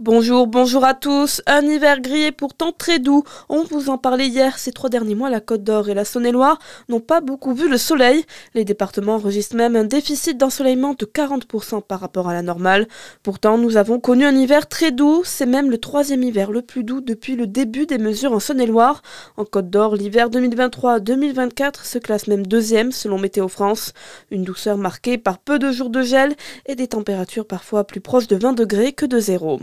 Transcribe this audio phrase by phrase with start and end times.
[0.00, 1.40] Bonjour, bonjour à tous.
[1.46, 3.22] Un hiver gris et pourtant très doux.
[3.48, 4.58] On vous en parlait hier.
[4.58, 7.78] Ces trois derniers mois, la Côte d'Or et la Saône-et-Loire n'ont pas beaucoup vu le
[7.78, 8.24] soleil.
[8.54, 12.88] Les départements enregistrent même un déficit d'ensoleillement de 40% par rapport à la normale.
[13.22, 15.22] Pourtant, nous avons connu un hiver très doux.
[15.24, 19.00] C'est même le troisième hiver le plus doux depuis le début des mesures en Saône-et-Loire.
[19.36, 23.92] En Côte d'Or, l'hiver 2023-2024 se classe même deuxième selon Météo France.
[24.32, 26.34] Une douceur marquée par peu de jours de gel
[26.66, 29.60] et des températures parfois plus proches de 20 degrés que de zéro.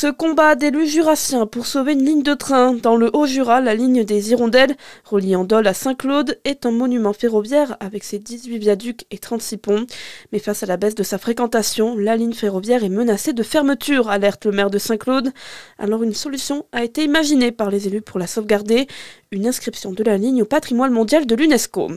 [0.00, 4.04] Ce combat d'élus jurassiens pour sauver une ligne de train dans le Haut-Jura, la ligne
[4.04, 9.18] des Hirondelles, reliant Dole à Saint-Claude, est un monument ferroviaire avec ses 18 viaducs et
[9.18, 9.86] 36 ponts.
[10.30, 14.08] Mais face à la baisse de sa fréquentation, la ligne ferroviaire est menacée de fermeture,
[14.08, 15.32] alerte le maire de Saint-Claude.
[15.80, 18.86] Alors une solution a été imaginée par les élus pour la sauvegarder,
[19.32, 21.90] une inscription de la ligne au patrimoine mondial de l'UNESCO.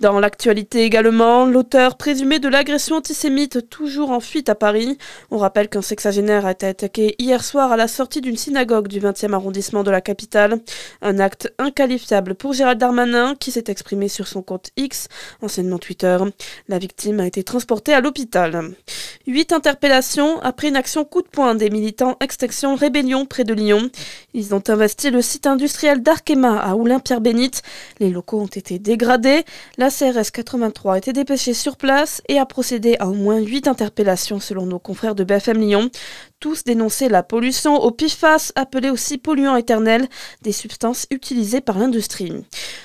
[0.00, 4.98] Dans l'actualité également, l'auteur présumé de l'agression antisémite toujours en fuite à Paris.
[5.30, 9.00] On rappelle qu'un sexagénaire a été attaqué hier soir à la sortie d'une synagogue du
[9.00, 10.60] 20e arrondissement de la capitale.
[11.00, 15.08] Un acte inqualifiable pour Gérald Darmanin qui s'est exprimé sur son compte X,
[15.42, 16.18] anciennement Twitter.
[16.68, 18.74] La victime a été transportée à l'hôpital.
[19.26, 23.90] Huit interpellations après une action coup de poing des militants Extinction Rébellion près de Lyon.
[24.34, 27.62] Ils ont investi le site industriel d'Arkema à Oulin-Pierre-Bénite.
[28.00, 29.44] Les locaux ont été dégradés.
[29.90, 34.40] CRS 83 a été dépêchée sur place et a procédé à au moins 8 interpellations
[34.40, 35.90] selon nos confrères de BFM Lyon.
[36.40, 40.08] Tous dénonçaient la pollution au PFAS, appelé aussi polluant éternel,
[40.42, 42.32] des substances utilisées par l'industrie.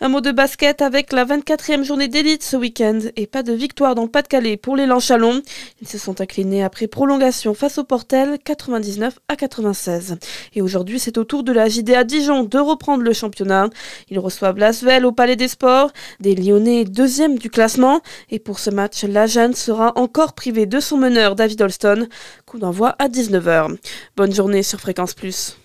[0.00, 3.94] Un mot de basket avec la 24e journée d'élite ce week-end et pas de victoire
[3.94, 5.40] dans le Pas-de-Calais pour les Lanchalons.
[5.80, 10.16] Ils se sont inclinés après prolongation face au Portel 99 à 96.
[10.54, 13.68] Et aujourd'hui, c'est au tour de la JDA Dijon de reprendre le championnat.
[14.10, 18.00] Ils reçoivent Lasvel au Palais des Sports, des Lyonnais deuxième du classement.
[18.30, 22.08] Et pour ce match, la Jeanne sera encore privée de son meneur David Holston.
[22.46, 23.76] Coup d'envoi à 19h.
[24.16, 25.56] Bonne journée sur Fréquence Plus.